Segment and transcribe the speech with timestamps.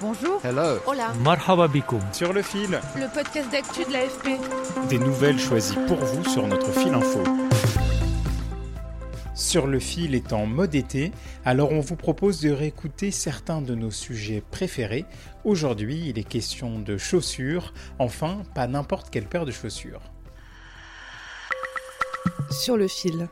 [0.00, 0.40] Bonjour.
[0.44, 0.78] Hello.
[0.86, 1.12] Hola.
[1.24, 2.00] Marhaba bikoum.
[2.12, 4.88] Sur le fil, Le podcast d'actu de l'AFP.
[4.88, 7.22] des nouvelles choisies pour vous sur notre fil info.
[9.34, 11.12] Sur le fil est en mode été,
[11.44, 15.04] alors on vous propose de réécouter certains de nos sujets préférés.
[15.44, 20.02] Aujourd'hui, il est question de chaussures, enfin, pas n'importe quelle paire de chaussures.
[22.50, 23.28] Sur le fil.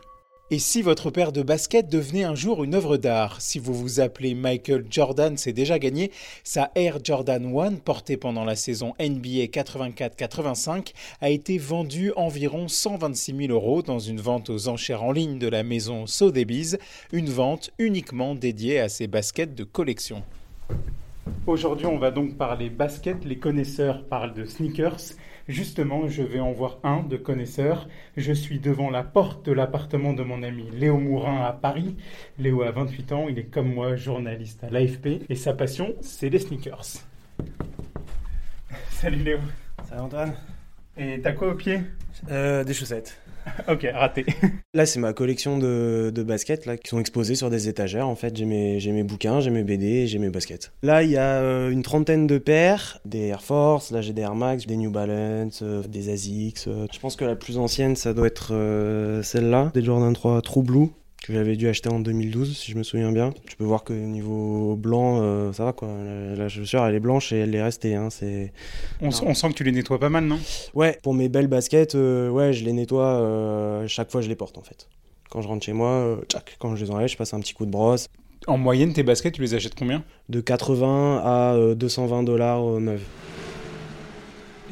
[0.53, 3.99] Et si votre paire de baskets devenait un jour une œuvre d'art Si vous vous
[3.99, 6.13] appelez Michael Jordan, c'est déjà gagné.
[6.45, 13.37] Sa Air Jordan 1, portée pendant la saison NBA 84-85, a été vendue environ 126
[13.49, 16.79] 000 euros dans une vente aux enchères en ligne de la maison Sotheby's,
[17.11, 20.23] une vente uniquement dédiée à ces baskets de collection.
[21.47, 23.25] Aujourd'hui, on va donc parler basket.
[23.25, 25.15] Les connaisseurs parlent de sneakers.
[25.47, 27.87] Justement, je vais en voir un de connaisseur.
[28.17, 31.95] Je suis devant la porte de l'appartement de mon ami Léo Mourin à Paris.
[32.41, 36.31] Léo a 28 ans, il est comme moi journaliste à l'AFP et sa passion, c'est
[36.31, 37.05] les sneakers.
[38.91, 39.39] Salut Léo.
[39.89, 40.33] Salut Antoine?
[40.97, 41.81] Et t'as quoi au pied?
[42.29, 43.21] Euh, des chaussettes.
[43.69, 44.27] Ok, raté.
[44.75, 48.09] Là, c'est ma collection de, baskets là, qui sont exposées sur des étagères.
[48.09, 50.73] En fait, j'ai mes, j'ai mes bouquins, j'ai mes BD, j'ai mes baskets.
[50.83, 54.23] Là, il y a euh, une trentaine de paires, des Air Force, là j'ai des
[54.23, 56.65] Air Max, des New Balance, euh, des Asics.
[56.67, 56.87] euh.
[56.93, 58.53] Je pense que la plus ancienne, ça doit être
[59.23, 60.89] celle-là, des Jordan 3 True Blue
[61.27, 63.33] que j'avais dû acheter en 2012 si je me souviens bien.
[63.49, 65.89] Tu peux voir que niveau blanc, euh, ça va quoi.
[65.89, 67.95] La, la chaussure elle est blanche et elle est restée.
[67.95, 68.11] Hein.
[68.11, 68.53] C'est
[69.01, 70.39] On, sent que tu les nettoies pas mal, non?
[70.75, 74.37] Ouais, pour mes belles baskets, euh, ouais, je les nettoie euh, chaque fois je les
[74.37, 74.89] porte en fait.
[75.31, 77.67] Quand je rentre chez moi, tchac, quand je les enlève, je passe un petit coup
[77.67, 78.09] de brosse.
[78.47, 80.05] En moyenne, tes baskets, tu les achètes combien?
[80.29, 83.03] De 80 à euh, 220 dollars neuf.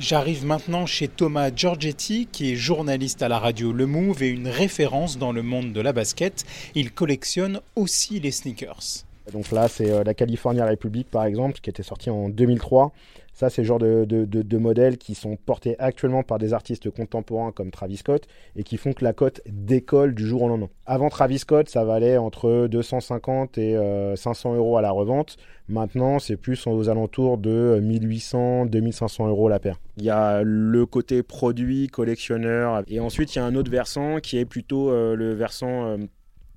[0.00, 4.48] J'arrive maintenant chez Thomas Giorgetti, qui est journaliste à la radio Le Move et une
[4.48, 6.44] référence dans le monde de la basket.
[6.74, 9.04] Il collectionne aussi les sneakers.
[9.32, 12.92] Donc là, c'est euh, la California Republic, par exemple, qui était sortie en 2003.
[13.34, 17.72] Ça, c'est le genre de, modèles qui sont portés actuellement par des artistes contemporains comme
[17.72, 20.68] Travis Scott et qui font que la cote décolle du jour au lendemain.
[20.86, 25.36] Avant Travis Scott, ça valait entre 250 et euh, 500 euros à la revente.
[25.68, 29.80] Maintenant, c'est plus aux alentours de 1800, 2500 euros la paire.
[29.96, 34.20] Il y a le côté produit, collectionneur, et ensuite il y a un autre versant
[34.20, 35.96] qui est plutôt euh, le versant euh,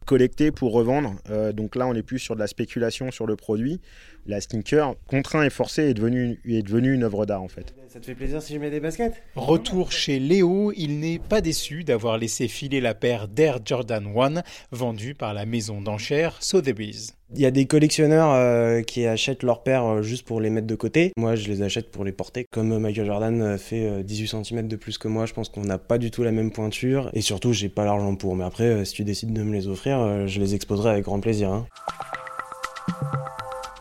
[0.07, 1.15] collecté pour revendre.
[1.29, 3.79] Euh, donc là, on est plus sur de la spéculation sur le produit.
[4.25, 7.75] La sneaker, contraint et forcé, est devenue, est devenue une œuvre d'art en fait.
[7.97, 9.23] Ça te fait plaisir si je mets des baskets?
[9.35, 14.43] Retour chez Léo, il n'est pas déçu d'avoir laissé filer la paire d'Air Jordan 1
[14.71, 17.15] vendue par la maison d'enchères Sotheby's.
[17.33, 20.67] Il y a des collectionneurs euh, qui achètent leurs paires euh, juste pour les mettre
[20.67, 21.11] de côté.
[21.17, 22.45] Moi, je les achète pour les porter.
[22.51, 25.63] Comme euh, Michael Jordan fait euh, 18 cm de plus que moi, je pense qu'on
[25.65, 27.09] n'a pas du tout la même pointure.
[27.13, 28.35] Et surtout, j'ai pas l'argent pour.
[28.35, 31.05] Mais après, euh, si tu décides de me les offrir, euh, je les exposerai avec
[31.05, 31.51] grand plaisir.
[31.51, 31.65] hein.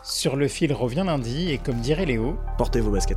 [0.01, 3.16] Sur le fil revient lundi et comme dirait Léo, Portez vos baskets.